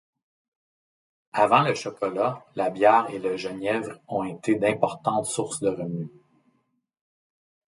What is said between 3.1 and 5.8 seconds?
et le genièvre ont été d'importantes sources de